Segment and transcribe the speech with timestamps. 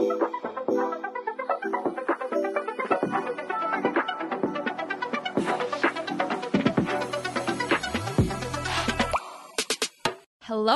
[0.00, 0.16] Hello,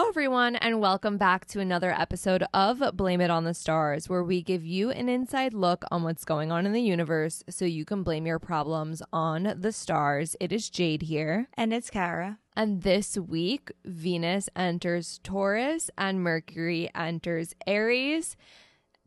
[0.08, 4.42] everyone, and welcome back to another episode of Blame It on the Stars, where we
[4.42, 8.02] give you an inside look on what's going on in the universe so you can
[8.02, 10.36] blame your problems on the stars.
[10.38, 11.48] It is Jade here.
[11.54, 12.40] And it's Kara.
[12.54, 18.36] And this week, Venus enters Taurus and Mercury enters Aries.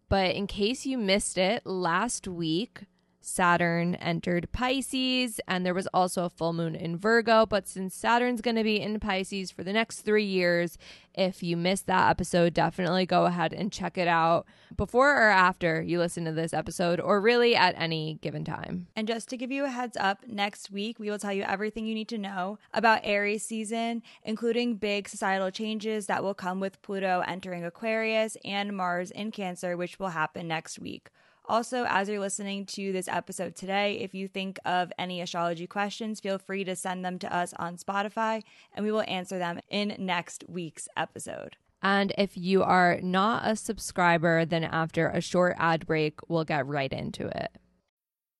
[0.09, 2.83] But in case you missed it, last week,
[3.27, 7.45] Saturn entered Pisces, and there was also a full moon in Virgo.
[7.45, 10.77] But since Saturn's going to be in Pisces for the next three years,
[11.13, 14.45] if you missed that episode, definitely go ahead and check it out
[14.75, 18.87] before or after you listen to this episode, or really at any given time.
[18.95, 21.85] And just to give you a heads up, next week we will tell you everything
[21.85, 26.81] you need to know about Aries season, including big societal changes that will come with
[26.81, 31.09] Pluto entering Aquarius and Mars in Cancer, which will happen next week.
[31.49, 36.19] Also, as you're listening to this episode today, if you think of any astrology questions,
[36.19, 39.95] feel free to send them to us on Spotify and we will answer them in
[39.97, 41.55] next week's episode.
[41.81, 46.67] And if you are not a subscriber, then after a short ad break, we'll get
[46.67, 47.51] right into it.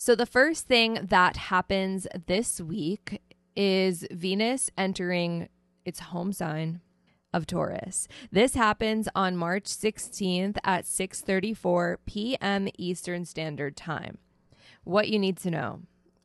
[0.00, 3.20] So, the first thing that happens this week
[3.56, 5.48] is Venus entering
[5.84, 6.82] its home sign
[7.34, 8.06] of Taurus.
[8.30, 12.68] This happens on March 16th at 6:34 p.m.
[12.78, 14.18] Eastern Standard Time.
[14.84, 15.80] What you need to know.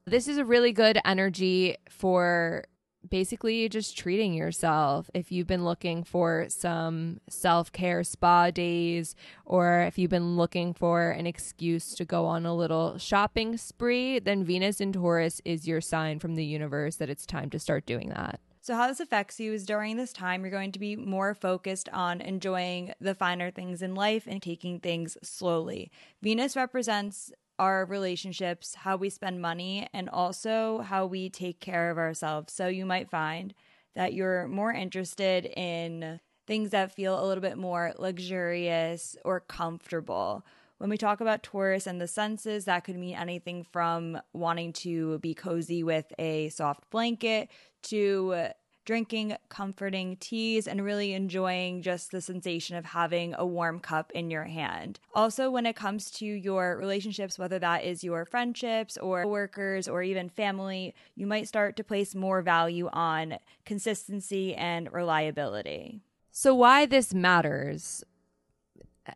[0.05, 2.65] This is a really good energy for
[3.09, 5.09] basically just treating yourself.
[5.13, 9.15] If you've been looking for some self care spa days,
[9.45, 14.19] or if you've been looking for an excuse to go on a little shopping spree,
[14.19, 17.85] then Venus in Taurus is your sign from the universe that it's time to start
[17.85, 18.39] doing that.
[18.63, 21.89] So, how this affects you is during this time, you're going to be more focused
[21.89, 25.91] on enjoying the finer things in life and taking things slowly.
[26.21, 31.97] Venus represents our relationships, how we spend money, and also how we take care of
[31.97, 32.53] ourselves.
[32.53, 33.53] So you might find
[33.95, 40.45] that you're more interested in things that feel a little bit more luxurious or comfortable.
[40.79, 45.19] When we talk about Taurus and the senses, that could mean anything from wanting to
[45.19, 47.49] be cozy with a soft blanket
[47.83, 48.49] to
[48.85, 54.29] drinking comforting teas and really enjoying just the sensation of having a warm cup in
[54.29, 54.99] your hand.
[55.13, 60.03] Also, when it comes to your relationships, whether that is your friendships or workers or
[60.03, 66.01] even family, you might start to place more value on consistency and reliability.
[66.31, 68.03] So, why this matters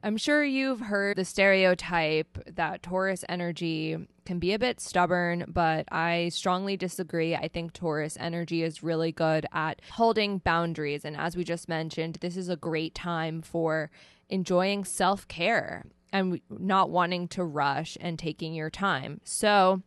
[0.03, 5.85] I'm sure you've heard the stereotype that Taurus energy can be a bit stubborn, but
[5.91, 7.35] I strongly disagree.
[7.35, 11.05] I think Taurus energy is really good at holding boundaries.
[11.05, 13.89] And as we just mentioned, this is a great time for
[14.29, 19.21] enjoying self care and not wanting to rush and taking your time.
[19.23, 19.81] So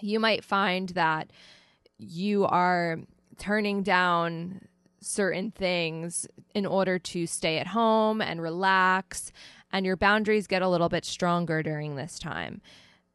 [0.00, 1.30] you might find that
[1.98, 2.98] you are
[3.38, 4.68] turning down
[5.04, 9.32] certain things in order to stay at home and relax,
[9.72, 12.60] and your boundaries get a little bit stronger during this time.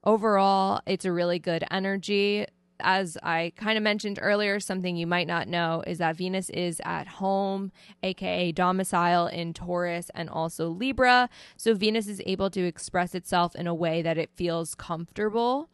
[0.04, 2.46] Overall, it's a really good energy.
[2.80, 6.80] As I kind of mentioned earlier, something you might not know is that Venus is
[6.86, 7.72] at home,
[8.04, 11.30] aka domicile in Taurus and also Libra.
[11.58, 15.70] So Venus is able to express itself in a way that it feels comfortable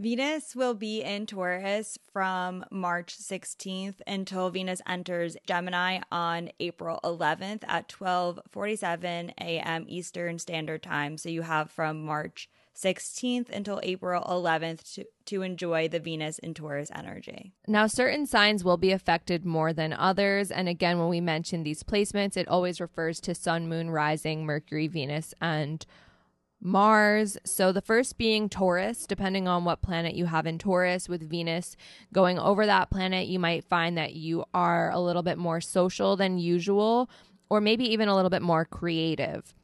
[0.00, 7.64] Venus will be in Taurus from March 16th until Venus enters Gemini on April 11th
[7.66, 9.84] at 12:47 a.m.
[9.88, 11.18] Eastern Standard Time.
[11.18, 16.54] So you have from March 16th until April 11th to, to enjoy the Venus in
[16.54, 17.52] Taurus energy.
[17.66, 20.52] Now, certain signs will be affected more than others.
[20.52, 24.86] And again, when we mention these placements, it always refers to Sun, Moon, Rising, Mercury,
[24.86, 25.84] Venus, and
[26.60, 27.38] Mars.
[27.44, 31.76] So the first being Taurus, depending on what planet you have in Taurus, with Venus
[32.12, 36.16] going over that planet, you might find that you are a little bit more social
[36.16, 37.08] than usual,
[37.48, 39.54] or maybe even a little bit more creative.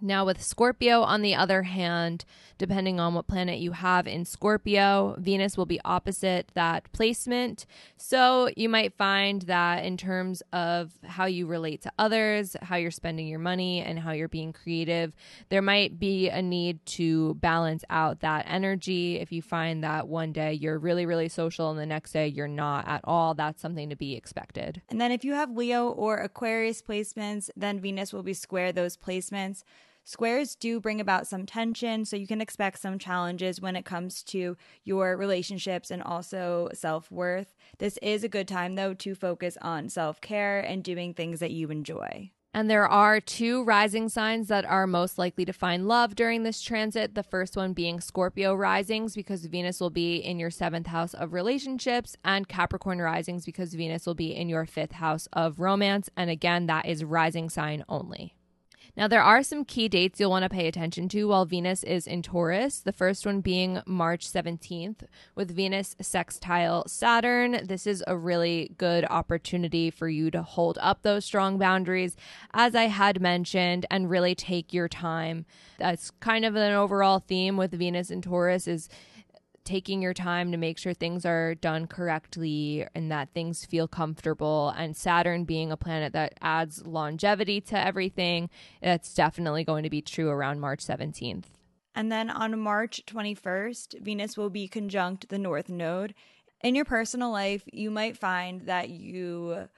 [0.00, 2.24] Now, with Scorpio, on the other hand,
[2.58, 7.66] depending on what planet you have in Scorpio, Venus will be opposite that placement.
[7.96, 12.90] So, you might find that in terms of how you relate to others, how you're
[12.90, 15.14] spending your money, and how you're being creative,
[15.48, 19.16] there might be a need to balance out that energy.
[19.16, 22.48] If you find that one day you're really, really social and the next day you're
[22.48, 24.82] not at all, that's something to be expected.
[24.88, 28.96] And then if you have Leo or Aquarius placements, then Venus will be square those
[28.96, 29.62] placements.
[30.08, 34.22] Squares do bring about some tension, so you can expect some challenges when it comes
[34.22, 37.56] to your relationships and also self worth.
[37.78, 41.50] This is a good time, though, to focus on self care and doing things that
[41.50, 42.30] you enjoy.
[42.54, 46.62] And there are two rising signs that are most likely to find love during this
[46.62, 47.16] transit.
[47.16, 51.32] The first one being Scorpio risings, because Venus will be in your seventh house of
[51.32, 56.08] relationships, and Capricorn risings, because Venus will be in your fifth house of romance.
[56.16, 58.35] And again, that is rising sign only.
[58.96, 62.06] Now, there are some key dates you'll want to pay attention to while Venus is
[62.06, 62.80] in Taurus.
[62.80, 65.02] The first one being March 17th
[65.34, 67.60] with Venus sextile Saturn.
[67.62, 72.16] This is a really good opportunity for you to hold up those strong boundaries,
[72.54, 75.44] as I had mentioned, and really take your time.
[75.78, 78.88] That's kind of an overall theme with Venus and Taurus is
[79.66, 84.72] taking your time to make sure things are done correctly and that things feel comfortable.
[84.76, 88.48] And Saturn being a planet that adds longevity to everything,
[88.80, 91.44] that's definitely going to be true around March 17th.
[91.94, 96.14] And then on March 21st, Venus will be conjunct the North Node.
[96.62, 99.68] In your personal life, you might find that you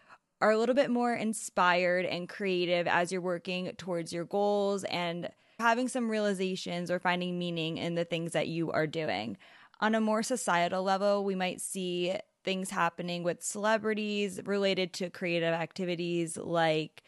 [0.40, 5.29] are a little bit more inspired and creative as you're working towards your goals and
[5.58, 9.37] having some realizations or finding meaning in the things that you are doing
[9.80, 12.14] on a more societal level, we might see
[12.44, 17.02] things happening with celebrities related to creative activities like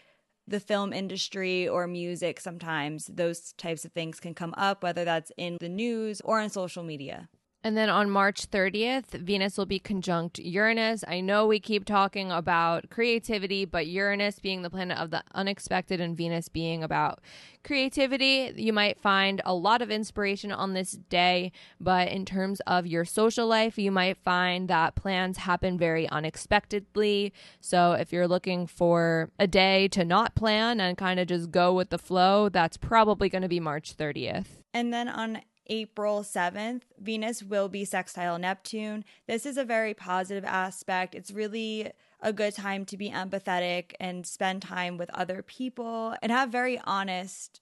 [0.47, 2.41] the film industry or music.
[2.41, 6.51] Sometimes those types of things can come up, whether that's in the news or on
[6.51, 7.29] social media.
[7.63, 11.05] And then on March 30th, Venus will be conjunct Uranus.
[11.07, 16.01] I know we keep talking about creativity, but Uranus being the planet of the unexpected
[16.01, 17.21] and Venus being about
[17.63, 21.53] creativity, you might find a lot of inspiration on this day.
[21.79, 27.35] But in terms of your social life, you might find that plans happen very unexpectedly.
[27.61, 31.75] So if you're looking for a day to not plan and kind of just go
[31.75, 34.47] with the flow, that's probably going to be March 30th.
[34.73, 39.05] And then on April 7th, Venus will be sextile Neptune.
[39.29, 41.15] This is a very positive aspect.
[41.15, 46.33] It's really a good time to be empathetic and spend time with other people and
[46.33, 47.61] have very honest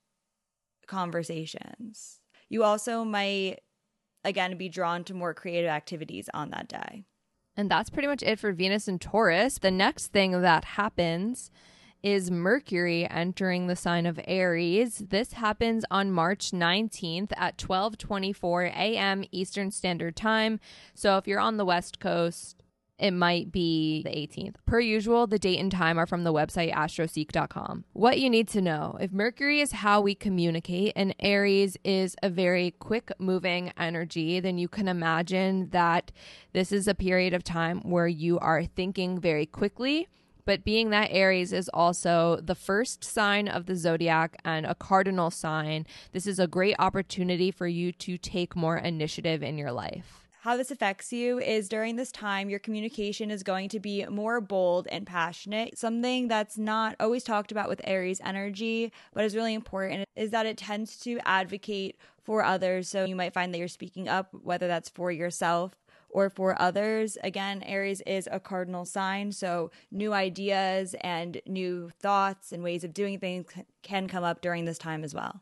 [0.86, 2.20] conversations.
[2.48, 3.58] You also might,
[4.24, 7.04] again, be drawn to more creative activities on that day.
[7.56, 9.58] And that's pretty much it for Venus and Taurus.
[9.58, 11.50] The next thing that happens
[12.02, 14.98] is Mercury entering the sign of Aries.
[15.08, 19.24] This happens on March 19th at 12:24 a.m.
[19.32, 20.60] Eastern Standard Time.
[20.94, 22.62] So if you're on the West Coast,
[22.98, 24.56] it might be the 18th.
[24.66, 27.84] Per usual, the date and time are from the website astroseek.com.
[27.92, 32.28] What you need to know if Mercury is how we communicate and Aries is a
[32.28, 36.10] very quick moving energy, then you can imagine that
[36.52, 40.08] this is a period of time where you are thinking very quickly
[40.48, 45.30] but being that Aries is also the first sign of the zodiac and a cardinal
[45.30, 50.24] sign, this is a great opportunity for you to take more initiative in your life
[50.40, 54.40] how this affects you is during this time, your communication is going to be more
[54.40, 55.76] bold and passionate.
[55.76, 60.46] Something that's not always talked about with Aries energy, but is really important is that
[60.46, 62.88] it tends to advocate for others.
[62.88, 65.72] So you might find that you're speaking up, whether that's for yourself
[66.10, 67.18] or for others.
[67.22, 72.94] Again, Aries is a cardinal sign, so new ideas and new thoughts and ways of
[72.94, 73.46] doing things
[73.82, 75.40] can come up during this time as well.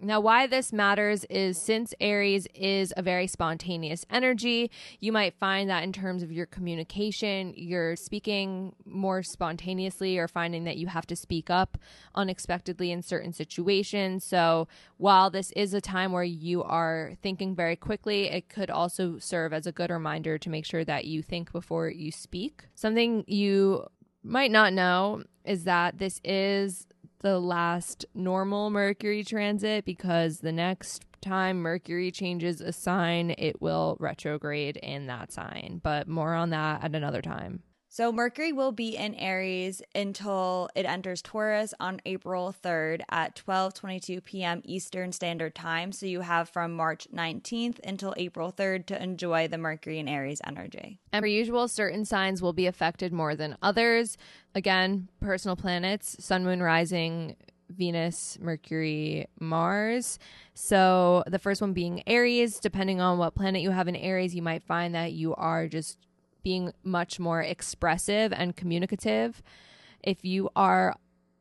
[0.00, 5.68] Now, why this matters is since Aries is a very spontaneous energy, you might find
[5.70, 11.06] that in terms of your communication, you're speaking more spontaneously or finding that you have
[11.06, 11.78] to speak up
[12.14, 14.24] unexpectedly in certain situations.
[14.24, 19.18] So, while this is a time where you are thinking very quickly, it could also
[19.18, 22.64] serve as a good reminder to make sure that you think before you speak.
[22.74, 23.86] Something you
[24.22, 26.86] might not know is that this is
[27.26, 33.96] the last normal Mercury transit because the next time Mercury changes a sign, it will
[33.98, 35.80] retrograde in that sign.
[35.82, 37.64] But more on that at another time.
[37.96, 44.22] So Mercury will be in Aries until it enters Taurus on April 3rd at 12:22
[44.22, 44.60] p.m.
[44.66, 45.92] Eastern Standard Time.
[45.92, 50.42] So you have from March 19th until April 3rd to enjoy the Mercury in Aries
[50.46, 51.00] energy.
[51.10, 54.18] And per usual, certain signs will be affected more than others.
[54.54, 57.36] Again, personal planets, sun, moon, rising,
[57.70, 60.18] Venus, Mercury, Mars.
[60.52, 64.42] So the first one being Aries, depending on what planet you have in Aries, you
[64.42, 66.05] might find that you are just
[66.46, 69.42] being much more expressive and communicative.
[70.00, 70.94] If you are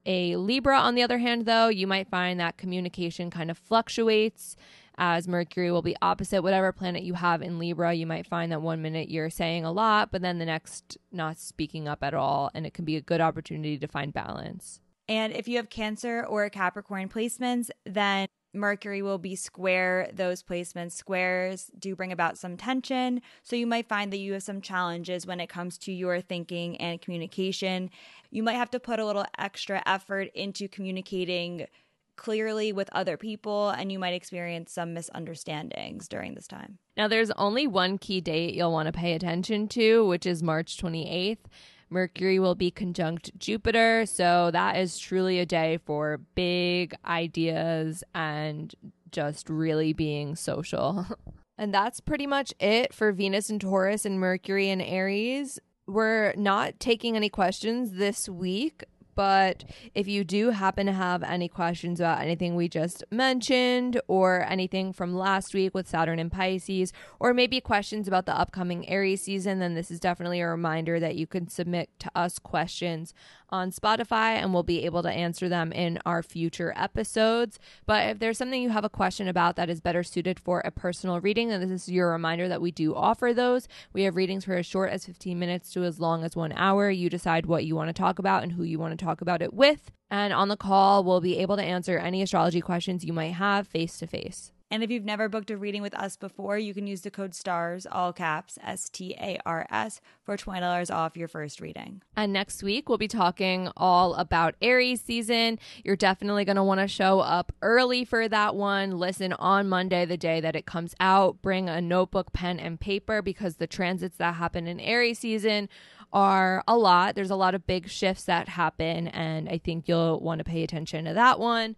[0.03, 4.55] a Libra, on the other hand, though, you might find that communication kind of fluctuates
[4.97, 7.93] as Mercury will be opposite whatever planet you have in Libra.
[7.93, 11.38] You might find that one minute you're saying a lot, but then the next not
[11.38, 12.50] speaking up at all.
[12.55, 14.81] And it can be a good opportunity to find balance.
[15.07, 20.93] And if you have Cancer or Capricorn placements, then Mercury will be square those placements.
[20.93, 23.21] Squares do bring about some tension.
[23.43, 26.77] So you might find that you have some challenges when it comes to your thinking
[26.77, 27.89] and communication.
[28.31, 31.67] You might have to put a little extra effort into communicating
[32.15, 36.77] clearly with other people, and you might experience some misunderstandings during this time.
[36.95, 40.77] Now, there's only one key date you'll want to pay attention to, which is March
[40.77, 41.39] 28th.
[41.89, 44.05] Mercury will be conjunct Jupiter.
[44.05, 48.73] So that is truly a day for big ideas and
[49.11, 51.05] just really being social.
[51.57, 55.59] and that's pretty much it for Venus and Taurus and Mercury and Aries.
[55.87, 58.83] We're not taking any questions this week.
[59.15, 64.45] But if you do happen to have any questions about anything we just mentioned, or
[64.48, 69.22] anything from last week with Saturn and Pisces, or maybe questions about the upcoming Aries
[69.22, 73.13] season, then this is definitely a reminder that you can submit to us questions
[73.55, 77.57] on Spotify and we'll be able to answer them in our future episodes.
[77.85, 80.71] But if there's something you have a question about that is better suited for a
[80.71, 83.67] personal reading, then this is your reminder that we do offer those.
[83.93, 86.89] We have readings for as short as 15 minutes to as long as one hour.
[86.89, 89.41] You decide what you want to talk about and who you want to talk about
[89.41, 89.91] it with.
[90.12, 93.67] And on the call, we'll be able to answer any astrology questions you might have
[93.67, 94.51] face to face.
[94.72, 97.36] And if you've never booked a reading with us before, you can use the code
[97.36, 102.01] STARS, all caps, S T A R S, for $20 off your first reading.
[102.17, 105.60] And next week, we'll be talking all about Aries season.
[105.84, 108.98] You're definitely going to want to show up early for that one.
[108.98, 111.43] Listen on Monday, the day that it comes out.
[111.43, 115.69] Bring a notebook, pen, and paper because the transits that happen in Aries season
[116.12, 117.13] are a lot.
[117.13, 120.63] There's a lot of big shifts that happen, and I think you'll want to pay
[120.63, 121.75] attention to that one.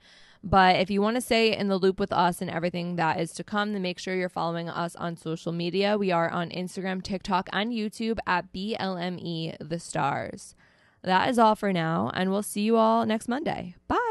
[0.50, 3.34] But if you want to stay in the loop with us and everything that is
[3.34, 5.98] to come, then make sure you're following us on social media.
[5.98, 10.56] We are on Instagram, TikTok, and YouTube at BLME The Stars.
[11.04, 13.76] That is all for now, and we'll see you all next Monday.
[13.90, 14.07] Bye.